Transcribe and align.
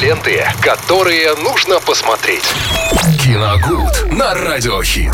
Ленты, 0.00 0.44
которые 0.60 1.34
нужно 1.36 1.80
посмотреть. 1.80 2.44
Киногуд 3.24 4.12
на 4.12 4.32
Радиохит. 4.34 5.12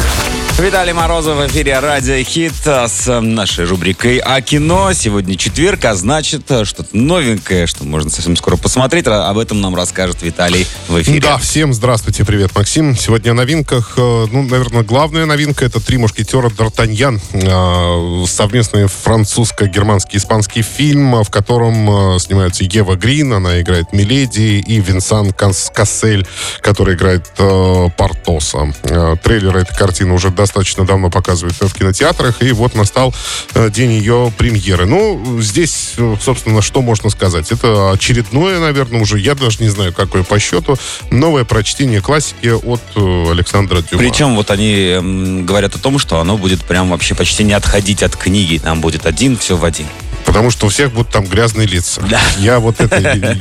Виталий 0.59 0.93
Морозов 0.93 1.37
в 1.37 1.47
эфире 1.49 1.81
Радио 1.81 2.23
Хит 2.23 2.53
с 2.65 3.21
нашей 3.21 3.65
рубрикой 3.65 4.19
«А 4.19 4.41
кино». 4.41 4.93
Сегодня 4.93 5.37
четверг, 5.37 5.85
а 5.85 5.97
значит, 5.97 6.45
что-то 6.45 6.87
новенькое, 6.93 7.67
что 7.67 7.83
можно 7.85 8.09
совсем 8.09 8.37
скоро 8.37 8.57
посмотреть. 8.57 9.09
Об 9.09 9.37
этом 9.39 9.61
нам 9.61 9.75
расскажет 9.75 10.23
Виталий 10.23 10.65
в 10.87 11.01
эфире. 11.03 11.21
Да, 11.21 11.39
всем 11.39 11.75
здравствуйте, 11.75 12.25
привет, 12.25 12.55
Максим. 12.55 12.97
Сегодня 12.97 13.33
о 13.33 13.35
новинках. 13.35 13.95
э, 13.97 14.27
Ну, 14.31 14.43
наверное, 14.45 14.85
главная 14.85 15.27
новинка 15.27 15.65
это 15.65 15.81
«Три 15.81 15.97
мушкетера 15.99 16.51
Д'Артаньян». 16.51 18.27
Совместный 18.27 18.87
французско-германский 18.87 20.19
испанский 20.19 20.63
фильм, 20.63 21.25
в 21.25 21.31
котором 21.31 22.21
снимается 22.21 22.63
Ева 22.65 22.95
Грин, 22.95 23.33
она 23.33 23.61
играет 23.61 23.93
Миледи, 23.93 24.63
и 24.65 24.74
Винсан 24.81 25.33
Кас- 25.33 25.71
Кассель, 25.75 26.27
который 26.61 26.95
играет 26.95 27.27
э, 27.39 27.89
Портоса. 27.97 28.73
Э, 28.85 29.17
Трейлер 29.23 29.57
этой 29.57 29.77
картины 29.77 30.13
уже 30.13 30.31
достаточно 30.31 30.85
давно 30.85 31.11
показывают 31.11 31.57
в 31.61 31.73
кинотеатрах, 31.75 32.43
и 32.43 32.53
вот 32.53 32.75
настал 32.75 33.15
э, 33.55 33.71
день 33.71 33.93
ее 33.93 34.33
премьеры. 34.37 34.87
Ну, 34.87 35.41
здесь, 35.41 35.95
э, 35.97 36.17
собственно, 36.21 36.63
что 36.63 36.83
можно 36.83 37.11
сказать? 37.11 37.51
Это 37.53 37.93
очередное, 37.93 38.59
наверное, 38.59 39.01
уже, 39.01 39.19
я 39.19 39.35
даже 39.35 39.63
не 39.63 39.69
знаю, 39.69 39.93
какое 39.93 40.23
по 40.23 40.39
счету, 40.39 40.77
новое 41.11 41.45
прочтение 41.45 42.01
классики 42.01 42.49
от 42.49 42.81
э, 42.97 43.31
Александра 43.31 43.83
Дюма. 43.83 43.99
Причем 44.03 44.35
вот 44.37 44.51
они 44.51 44.75
м, 44.91 45.47
говорят 45.47 45.75
о 45.75 45.79
том, 45.79 45.99
что 45.99 46.21
оно 46.21 46.37
будет 46.37 46.63
прям 46.63 46.91
вообще 46.91 47.15
почти 47.15 47.45
не 47.45 47.53
отходить 47.53 48.03
от 48.03 48.17
книги. 48.17 48.59
Там 48.59 48.81
будет 48.81 49.07
один, 49.07 49.37
все 49.37 49.57
в 49.57 49.65
один. 49.65 49.87
Потому 50.35 50.51
что 50.51 50.67
у 50.67 50.69
всех 50.69 50.93
будут 50.93 51.11
там 51.11 51.27
гразные 51.27 51.69
лица. 51.69 52.03
Да. 52.11 52.21
Я 52.39 52.59
вот 52.59 52.81
это 52.81 52.97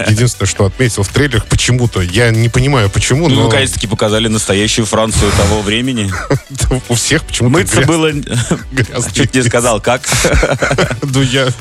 единственное, 0.07 0.47
что 0.47 0.65
отметил 0.65 1.01
в 1.01 1.09
трейлерах 1.09 1.47
почему-то. 1.47 2.01
Я 2.01 2.29
не 2.29 2.49
понимаю, 2.49 2.87
почему, 2.87 3.29
Ну, 3.29 3.35
но 3.35 3.43
наконец-таки 3.45 3.87
показали 3.87 4.27
настоящую 4.27 4.85
Францию 4.85 5.31
того 5.31 5.63
времени. 5.63 6.13
у 6.89 6.93
всех 6.93 7.23
почему-то 7.23 7.57
Мыться 7.57 7.81
было... 7.81 8.11
грязные 8.71 9.11
Чуть 9.11 9.33
не 9.33 9.41
сказал, 9.41 9.81
как? 9.81 10.07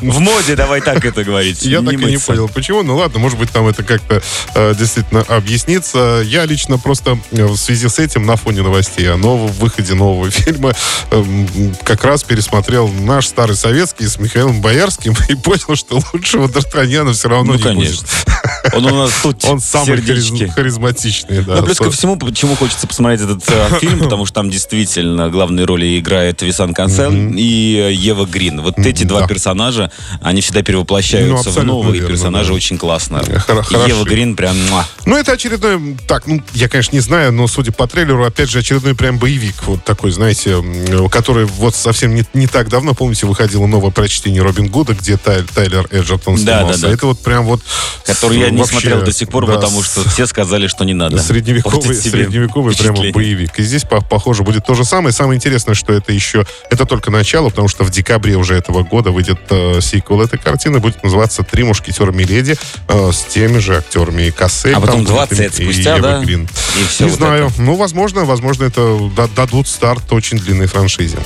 Ну. 0.00 0.12
В 0.12 0.18
моде, 0.18 0.54
давай 0.54 0.80
так 0.80 1.04
это 1.04 1.24
говорить. 1.24 1.62
Я 1.62 1.80
так 1.80 1.94
и 1.94 2.04
не 2.04 2.18
понял, 2.18 2.48
почему. 2.48 2.82
Ну 2.82 2.96
ладно, 2.96 3.18
может 3.18 3.38
быть, 3.38 3.50
там 3.50 3.66
это 3.68 3.82
как-то 3.82 4.22
э, 4.54 4.74
действительно 4.78 5.22
объяснится. 5.22 6.22
Я 6.24 6.44
лично 6.44 6.78
просто 6.78 7.18
э, 7.30 7.44
в 7.44 7.56
связи 7.56 7.88
с 7.88 7.98
этим 7.98 8.26
на 8.26 8.36
фоне 8.36 8.62
новостей 8.62 9.10
о 9.10 9.16
новом 9.16 9.48
выходе 9.52 9.94
нового 9.94 10.30
фильма 10.30 10.74
эм, 11.10 11.74
как 11.84 12.04
раз 12.04 12.22
пересмотрел 12.22 12.88
наш 12.88 13.28
старый 13.28 13.56
советский 13.56 14.06
с 14.06 14.18
Михаилом 14.18 14.60
Боярским 14.60 15.14
и 15.28 15.34
понял, 15.34 15.76
что 15.76 16.00
лучшего 16.12 16.46
Д'Артаньяна 16.48 17.12
все 17.12 17.28
равно 17.28 17.52
Ну, 17.52 17.58
не 17.58 17.62
конечно. 17.62 18.02
будет. 18.02 18.26
Он 18.72 18.86
у 18.86 18.94
нас 18.96 19.12
тут 19.22 19.44
Он 19.44 19.60
самый 19.60 19.98
сердечки. 19.98 20.48
харизматичный, 20.54 21.42
да. 21.42 21.56
Ну, 21.56 21.62
плюс 21.64 21.78
ко 21.78 21.90
всему, 21.90 22.16
почему 22.16 22.54
хочется 22.54 22.86
посмотреть 22.86 23.20
этот 23.22 23.42
э, 23.48 23.78
фильм, 23.80 23.98
потому 24.00 24.24
что 24.26 24.34
там 24.34 24.50
действительно 24.50 25.28
главные 25.30 25.66
роли 25.66 25.98
играет 25.98 26.42
Висан 26.42 26.74
Кансел 26.74 27.12
и 27.12 27.76
э, 27.88 27.92
Ева 27.92 28.24
Грин. 28.24 28.60
Вот 28.60 28.78
эти 28.78 29.04
два 29.04 29.20
да. 29.22 29.26
персонажа, 29.26 29.90
они 30.20 30.40
всегда 30.40 30.60
Ну, 30.60 30.64
перевоплощаются 30.64 31.34
в 31.34 31.38
абсолютно 31.48 31.72
новые 31.72 31.94
верно, 31.94 32.08
персонажи 32.08 32.48
да. 32.50 32.54
очень 32.54 32.78
классно. 32.78 33.22
И 33.70 33.74
Ева. 33.88 34.04
Грин 34.04 34.36
прям... 34.36 34.56
муа. 34.70 34.86
Ну, 35.06 35.16
это 35.16 35.32
очередной... 35.32 35.96
Так, 36.06 36.26
ну, 36.26 36.40
я, 36.54 36.68
конечно, 36.68 36.94
не 36.94 37.00
знаю, 37.00 37.32
но, 37.32 37.46
судя 37.48 37.72
по 37.72 37.86
трейлеру, 37.86 38.24
опять 38.24 38.50
же, 38.50 38.60
очередной 38.60 38.94
прям 38.94 39.18
боевик. 39.18 39.64
Вот 39.66 39.84
такой, 39.84 40.12
знаете, 40.12 40.62
который 41.10 41.44
вот 41.46 41.74
совсем 41.74 42.14
не, 42.14 42.24
не 42.34 42.46
так 42.46 42.68
давно, 42.68 42.94
помните, 42.94 43.26
выходило 43.26 43.66
новое 43.66 43.90
прочтение 43.90 44.42
Робин 44.42 44.68
Гуда, 44.68 44.94
где 44.94 45.16
Тай- 45.16 45.42
Тайлер 45.42 45.88
Эджертон 45.90 46.36
Да, 46.36 46.58
снимался. 46.60 46.80
да, 46.82 46.88
да. 46.88 46.94
Это 46.94 47.06
вот 47.06 47.20
прям 47.20 47.44
вот... 47.44 47.60
Который 48.06 48.38
я 48.38 48.51
не 48.52 48.60
вообще, 48.60 48.80
смотрел 48.80 49.02
до 49.02 49.12
сих 49.12 49.28
пор, 49.28 49.46
да, 49.46 49.54
потому 49.54 49.82
что 49.82 50.08
все 50.08 50.26
сказали, 50.26 50.66
что 50.66 50.84
не 50.84 50.94
надо. 50.94 51.18
Средневековый, 51.18 51.94
средневековый 51.94 52.74
прямо 52.74 53.10
боевик. 53.12 53.58
И 53.58 53.62
здесь, 53.62 53.84
по- 53.84 54.00
похоже, 54.00 54.42
будет 54.42 54.64
то 54.66 54.74
же 54.74 54.84
самое. 54.84 55.12
Самое 55.12 55.36
интересное, 55.36 55.74
что 55.74 55.92
это 55.92 56.12
еще... 56.12 56.44
Это 56.70 56.84
только 56.86 57.10
начало, 57.10 57.50
потому 57.50 57.68
что 57.68 57.84
в 57.84 57.90
декабре 57.90 58.36
уже 58.36 58.54
этого 58.54 58.82
года 58.82 59.10
выйдет 59.10 59.38
э, 59.50 59.80
сиквел 59.80 60.20
этой 60.22 60.38
картины. 60.38 60.78
Будет 60.78 61.02
называться 61.02 61.42
«Три 61.42 61.62
мушкетера 61.64 62.12
Миледи» 62.12 62.56
э, 62.88 63.10
с 63.12 63.20
теми 63.24 63.58
же 63.58 63.76
актерами. 63.78 64.22
И 64.22 64.30
Кассель 64.30 64.72
А 64.74 64.80
потом 64.80 65.04
там 65.04 65.14
будет, 65.16 65.28
20 65.28 65.38
лет 65.38 65.54
спустя, 65.54 65.96
Ева 65.96 66.08
да? 66.08 66.20
Грин. 66.24 66.48
И 66.80 66.84
все 66.88 67.04
Не 67.04 67.10
вот 67.10 67.18
знаю. 67.18 67.46
это. 67.48 67.62
Ну, 67.62 67.76
возможно, 67.76 68.24
возможно, 68.24 68.64
это 68.64 69.10
да- 69.16 69.28
дадут 69.34 69.68
старт 69.68 70.12
очень 70.12 70.38
длинной 70.38 70.66
франшизе. 70.66 71.18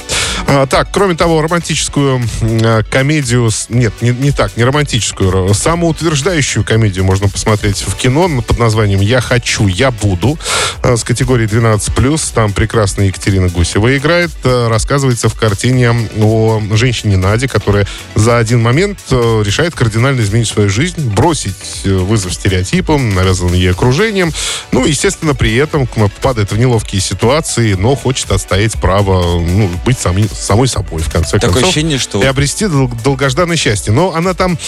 А, 0.48 0.64
так, 0.66 0.88
кроме 0.92 1.16
того, 1.16 1.42
романтическую 1.42 2.22
э, 2.40 2.82
комедию... 2.88 3.50
Нет, 3.68 3.92
не, 4.00 4.10
не 4.10 4.30
так, 4.30 4.56
не 4.56 4.62
романтическую. 4.62 5.30
ро- 5.30 5.52
Самоутверждающую 5.54 6.64
комедию 6.64 7.04
можно 7.04 7.28
посмотреть 7.28 7.82
в 7.82 7.96
кино 7.96 8.28
под 8.42 8.56
названием 8.58 9.00
«Я 9.00 9.20
хочу, 9.20 9.66
я 9.66 9.90
буду» 9.90 10.38
э, 10.84 10.96
с 10.96 11.02
категории 11.02 11.48
12+. 11.48 12.32
Там 12.32 12.52
прекрасная 12.52 13.06
Екатерина 13.06 13.48
Гусева 13.48 13.96
играет. 13.98 14.30
Э, 14.44 14.68
Рассказывается 14.68 15.28
в 15.28 15.34
картине 15.34 15.92
о 16.20 16.62
женщине 16.72 17.16
Наде, 17.16 17.48
которая 17.48 17.86
за 18.14 18.38
один 18.38 18.62
момент 18.62 19.00
э, 19.10 19.42
решает 19.44 19.74
кардинально 19.74 20.20
изменить 20.20 20.46
свою 20.46 20.68
жизнь, 20.70 21.10
бросить 21.10 21.82
э, 21.84 21.90
вызов 21.90 22.32
стереотипам, 22.32 23.16
навязанным 23.16 23.54
ей 23.54 23.72
окружением. 23.72 24.32
Ну, 24.70 24.86
естественно, 24.86 25.34
при 25.34 25.56
этом 25.56 25.88
попадает 25.88 26.52
в 26.52 26.56
неловкие 26.58 27.00
ситуации, 27.00 27.74
но 27.74 27.96
хочет 27.96 28.30
отстоять 28.30 28.74
право 28.80 29.40
ну, 29.40 29.68
быть 29.84 29.98
сами- 29.98 30.28
самой 30.40 30.68
собой, 30.68 31.00
в 31.02 31.10
конце 31.10 31.32
Такое 31.38 31.48
концов. 31.54 31.64
ощущение, 31.70 31.98
что... 31.98 32.22
И 32.22 32.26
обрести 32.26 32.66
дол- 32.66 32.90
долгожданное 33.04 33.56
счастье. 33.56 33.92
Но 33.92 34.14
она 34.14 34.34
там 34.34 34.58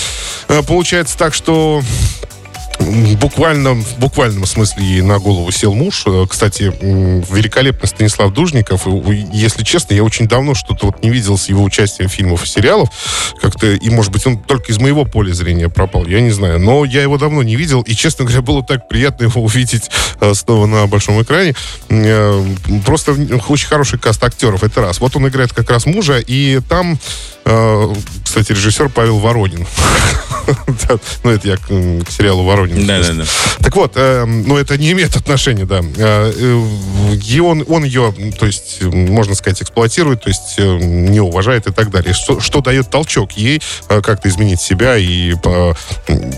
э, 0.49 0.63
получается 0.63 1.17
так, 1.19 1.35
что 1.35 1.83
буквально, 3.21 3.75
в 3.75 3.99
буквальном 3.99 4.47
смысле 4.47 4.85
ей 4.85 5.03
на 5.03 5.19
голову 5.19 5.51
сел 5.51 5.75
муж. 5.75 6.05
Э, 6.07 6.27
Кстати, 6.29 6.73
великолепный 6.81 7.89
Станислав 7.89 8.33
Дужников. 8.33 8.87
Если 9.33 9.65
честно, 9.65 9.95
я 9.95 10.03
очень 10.05 10.29
давно 10.29 10.55
что-то 10.55 10.87
вот 10.87 11.03
не 11.03 11.11
видел 11.11 11.37
с 11.37 11.49
его 11.49 11.63
участием 11.65 12.09
в 12.09 12.13
фильмах 12.13 12.45
и 12.45 12.47
сериалов. 12.47 12.89
Как-то, 13.41 13.67
и, 13.67 13.91
может 13.91 14.13
быть, 14.13 14.27
он 14.27 14.39
только 14.39 14.73
из 14.73 14.79
моего 14.79 15.05
поля 15.05 15.33
зрения 15.33 15.69
пропал, 15.69 16.07
я 16.07 16.21
не 16.21 16.31
знаю. 16.31 16.59
Но 16.59 16.85
я 16.85 17.03
его 17.03 17.19
давно 17.19 17.43
не 17.43 17.57
видел, 17.57 17.83
и, 17.83 17.95
честно 17.95 18.25
говоря, 18.25 18.43
было 18.43 18.63
так 18.65 18.89
приятно 18.89 19.25
его 19.25 19.43
увидеть 19.43 19.91
э, 20.21 20.35
снова 20.35 20.67
на 20.67 20.87
большом 20.87 21.21
экране. 21.23 21.55
Э, 21.89 22.45
Просто 22.85 23.13
очень 23.49 23.69
хороший 23.69 23.99
каст 23.99 24.23
актеров, 24.23 24.63
это 24.63 24.81
раз. 24.81 25.01
Вот 25.01 25.17
он 25.17 25.27
играет 25.29 25.53
как 25.53 25.71
раз 25.71 25.87
мужа, 25.87 26.19
и 26.19 26.61
там, 26.69 26.99
кстати, 28.25 28.53
режиссер 28.53 28.91
Павел 28.91 29.19
Воронин. 29.19 29.67
Да, 30.89 30.99
Ну, 31.25 31.31
это 31.31 31.49
я 31.49 31.57
к 31.57 32.11
сериалу 32.11 32.45
Воронин. 32.45 32.87
Да-да-да. 32.87 33.25
Так 33.61 33.77
вот, 33.77 33.93
э, 33.97 34.25
ну 34.25 34.57
это 34.57 34.77
не 34.79 34.93
имеет 34.93 35.17
отношения, 35.17 35.65
да. 35.65 35.81
Э, 35.97 36.33
э, 36.35 37.17
И 37.27 37.41
он, 37.41 37.65
он 37.69 37.85
ее, 37.85 38.15
то 38.39 38.47
есть, 38.47 38.83
можно 38.83 39.35
сказать, 39.35 39.63
эксплуатирует, 39.63 40.23
то 40.23 40.29
есть 40.29 40.55
э, 40.59 40.79
не 40.79 41.21
уважает 41.21 41.67
и 41.67 41.73
так 41.73 41.91
далее. 41.91 42.15
Что, 42.15 42.41
что 42.41 42.61
дает 42.61 42.91
толчок 42.91 43.33
ей 43.33 43.61
э, 43.89 44.01
как-то 44.01 44.29
изменить 44.29 44.61
себя 44.61 44.97
и, 44.97 45.35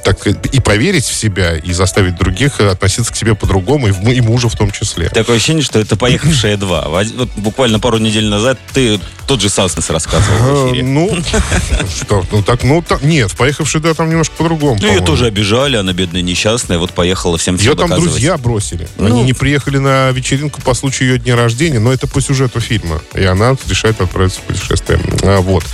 так, 0.04 0.27
и 0.27 0.60
поверить 0.60 1.04
в 1.04 1.15
себя, 1.15 1.56
и 1.56 1.72
заставить 1.72 2.16
других 2.16 2.60
относиться 2.60 3.12
к 3.12 3.16
себе 3.16 3.34
по-другому, 3.34 3.88
и, 3.88 4.15
и 4.15 4.21
мужа 4.21 4.48
в 4.48 4.56
том 4.56 4.71
числе. 4.71 5.09
Такое 5.09 5.37
ощущение, 5.37 5.62
что 5.62 5.78
это 5.78 5.97
«Поехавшие 5.97 6.56
два». 6.56 6.88
Вот 6.88 7.28
буквально 7.37 7.81
пару 7.81 7.98
недель 7.98 8.28
назад 8.28 8.59
ты 8.72 9.00
тот 9.27 9.41
же 9.41 9.48
Саснес 9.48 9.88
рассказывал 9.91 10.66
в 10.66 10.72
эфире. 10.72 10.82
Ну, 10.82 11.16
что, 11.97 12.25
ну 12.32 12.42
так, 12.42 12.65
ну 12.65 12.82
так, 12.82 13.03
нет, 13.03 13.31
поехавший, 13.37 13.81
да, 13.81 13.94
там 14.00 14.09
немножко 14.09 14.34
по-другому. 14.37 14.75
Ну, 14.77 14.81
ее 14.81 14.87
по-моему. 14.88 15.06
тоже 15.06 15.27
обижали, 15.27 15.77
она 15.77 15.93
бедная 15.93 16.22
несчастная, 16.22 16.78
вот 16.78 16.93
поехала 16.93 17.37
всем 17.37 17.59
все 17.59 17.71
Ее 17.71 17.77
там 17.77 17.88
доказывать. 17.88 18.12
друзья 18.12 18.38
бросили. 18.38 18.88
Ну. 18.97 19.06
Они 19.06 19.22
не 19.25 19.34
приехали 19.34 19.77
на 19.77 20.11
вечеринку 20.11 20.62
по 20.62 20.72
случаю 20.72 21.11
ее 21.11 21.19
дня 21.19 21.37
рождения, 21.37 21.78
но 21.78 21.93
это 21.93 22.06
по 22.06 22.21
сюжету 22.22 22.60
фильма. 22.60 23.03
И 23.15 23.22
она 23.25 23.56
решает 23.69 24.00
отправиться 24.00 24.41
в 24.41 24.44
путешествие. 24.44 24.99
А, 25.22 25.41
вот. 25.41 25.65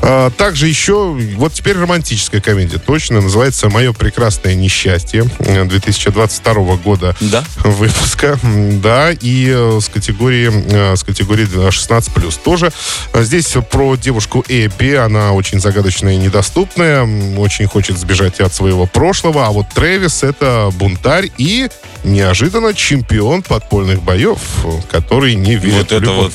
А, 0.00 0.30
также 0.30 0.66
еще, 0.66 1.12
вот 1.36 1.52
теперь 1.52 1.76
романтическая 1.76 2.40
комедия, 2.40 2.78
точно, 2.78 3.20
называется 3.20 3.68
«Мое 3.68 3.92
прекрасное 3.92 4.54
несчастье» 4.54 5.26
э, 5.40 5.64
2022 5.64 6.76
года 6.76 7.14
Да? 7.20 7.44
выпуска, 7.58 8.38
да, 8.42 9.10
и 9.12 9.52
э, 9.54 9.78
с 9.82 9.88
категории, 9.90 10.50
э, 10.92 10.96
с 10.96 11.02
категории 11.04 11.46
16+. 11.46 12.38
Тоже 12.42 12.72
э, 13.12 13.22
здесь 13.24 13.54
про 13.70 13.96
девушку 13.96 14.42
Эбби, 14.48 14.94
она 14.94 15.32
очень 15.32 15.60
загадочная 15.60 16.14
и 16.14 16.16
недоступная, 16.16 17.02
очень 17.36 17.68
хочет 17.74 17.98
сбежать 17.98 18.38
от 18.38 18.54
своего 18.54 18.86
прошлого, 18.86 19.48
а 19.48 19.50
вот 19.50 19.66
Трэвис 19.74 20.22
это 20.22 20.70
бунтарь 20.78 21.32
и 21.38 21.68
неожиданно 22.04 22.72
чемпион 22.72 23.42
подпольных 23.42 24.00
боев, 24.00 24.38
э, 24.62 24.70
который 24.92 25.34
не 25.34 25.56
верит 25.56 25.90
Вот 25.90 26.00
в 26.00 26.00
любовь. 26.04 26.16
вот 26.16 26.32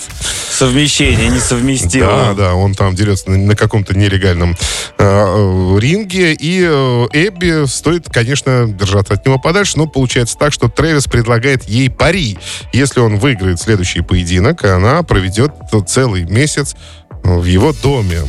совмещение 0.52 1.30
несовместимое. 1.30 2.10
Да, 2.10 2.34
да, 2.34 2.54
он 2.56 2.76
там 2.76 2.94
дерется 2.94 3.30
на, 3.30 3.38
на 3.38 3.56
каком-то 3.56 3.98
нелегальном 3.98 4.58
э, 4.98 5.04
э, 5.06 5.80
ринге. 5.80 6.34
И 6.34 6.62
э, 6.62 7.08
Эбби 7.14 7.66
стоит, 7.68 8.10
конечно, 8.10 8.68
держаться 8.68 9.14
от 9.14 9.26
него 9.26 9.40
подальше, 9.40 9.78
но 9.78 9.88
получается 9.88 10.38
так, 10.38 10.52
что 10.52 10.68
Трэвис 10.68 11.06
предлагает 11.06 11.64
ей 11.70 11.90
пари. 11.90 12.38
Если 12.74 13.00
он 13.00 13.18
выиграет 13.18 13.62
следующий 13.62 14.02
поединок, 14.02 14.66
она 14.66 15.04
проведет 15.04 15.54
целый 15.88 16.24
месяц 16.26 16.76
в 17.24 17.46
его 17.46 17.72
доме. 17.72 18.24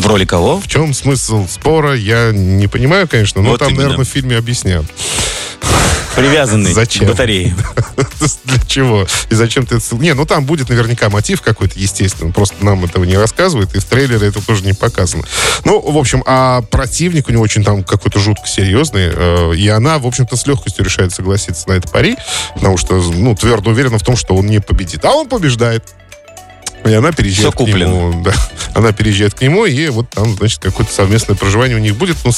В 0.00 0.06
роли 0.06 0.24
кого? 0.24 0.58
В 0.60 0.66
чем 0.68 0.94
смысл 0.94 1.46
спора, 1.48 1.94
я 1.94 2.32
не 2.32 2.66
понимаю, 2.68 3.06
конечно, 3.08 3.42
но 3.42 3.50
Вот 3.50 3.58
там, 3.60 3.68
именно. 3.68 3.82
наверное, 3.82 4.04
в 4.04 4.08
фильме 4.08 4.36
объяснят. 4.36 4.84
Привязанный 6.16 6.72
Зачем? 6.72 7.06
к 7.06 7.10
батарее. 7.10 7.54
Для 8.44 8.58
чего? 8.66 9.06
И 9.30 9.34
зачем 9.34 9.64
ты 9.64 9.76
это... 9.76 9.94
Не, 9.96 10.12
ну 10.12 10.26
там 10.26 10.44
будет 10.44 10.68
наверняка 10.68 11.08
мотив 11.08 11.40
какой-то, 11.40 11.78
естественно. 11.78 12.32
Просто 12.32 12.62
нам 12.64 12.84
этого 12.84 13.04
не 13.04 13.16
рассказывают, 13.16 13.74
и 13.74 13.78
в 13.78 13.84
трейлере 13.84 14.26
это 14.26 14.44
тоже 14.44 14.64
не 14.64 14.72
показано. 14.72 15.24
Ну, 15.64 15.80
в 15.80 15.96
общем, 15.96 16.22
а 16.26 16.62
противник 16.62 17.28
у 17.28 17.32
него 17.32 17.42
очень 17.42 17.62
там 17.62 17.84
какой-то 17.84 18.18
жутко 18.18 18.46
серьезный. 18.48 19.10
э, 19.14 19.54
И 19.56 19.68
она, 19.68 19.98
в 19.98 20.06
общем-то, 20.06 20.36
с 20.36 20.46
легкостью 20.46 20.84
решает 20.84 21.12
согласиться 21.12 21.68
на 21.68 21.74
это 21.74 21.88
пари, 21.88 22.16
потому 22.54 22.76
что, 22.76 22.96
ну, 23.00 23.34
твердо 23.36 23.70
уверена 23.70 23.98
в 23.98 24.02
том, 24.02 24.16
что 24.16 24.34
он 24.34 24.46
не 24.46 24.60
победит. 24.60 25.04
А 25.04 25.12
он 25.12 25.28
побеждает. 25.28 25.84
И 26.84 26.92
она 26.94 27.12
переезжает 27.12 27.48
Всё 27.48 27.52
к 27.52 27.56
куплено. 27.56 27.88
нему. 27.88 28.22
Да. 28.22 28.32
Она 28.74 28.92
переезжает 28.92 29.34
к 29.34 29.40
нему, 29.42 29.66
и 29.66 29.88
вот 29.88 30.08
там, 30.10 30.34
значит, 30.36 30.60
какое-то 30.60 30.92
совместное 30.92 31.36
проживание 31.36 31.76
у 31.76 31.80
них 31.80 31.96
будет. 31.96 32.16
Ну, 32.24 32.32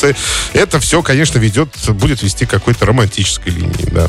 это 0.55 0.81
все, 0.81 1.03
конечно, 1.03 1.39
ведет, 1.39 1.69
будет 1.91 2.23
вести 2.23 2.47
к 2.47 2.51
какой-то 2.51 2.87
романтической 2.87 3.53
линии, 3.53 3.87
да. 3.91 4.09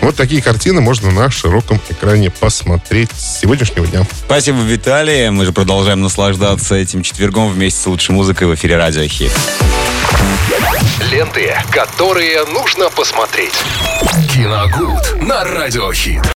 Вот 0.00 0.16
такие 0.16 0.42
картины 0.42 0.80
можно 0.80 1.10
на 1.10 1.30
широком 1.30 1.80
экране 1.88 2.30
посмотреть 2.30 3.10
с 3.12 3.40
сегодняшнего 3.40 3.86
дня. 3.86 4.06
Спасибо, 4.26 4.60
Виталий. 4.62 5.30
Мы 5.30 5.44
же 5.44 5.52
продолжаем 5.52 6.00
наслаждаться 6.00 6.74
этим 6.74 7.02
четвергом 7.02 7.52
вместе 7.52 7.80
с 7.80 7.86
лучшей 7.86 8.14
музыкой 8.14 8.48
в 8.48 8.54
эфире 8.54 8.76
Радио 8.76 9.04
Хит. 9.06 9.32
Ленты, 11.10 11.54
которые 11.70 12.44
нужно 12.46 12.90
посмотреть. 12.90 13.54
Киногуд 14.32 15.22
на 15.22 15.44
радиохит. 15.44 16.22